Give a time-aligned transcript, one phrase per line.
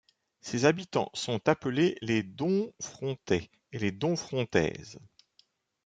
[0.39, 4.97] Ses habitants sont appelés les Domfrontais et les Domfrontaises.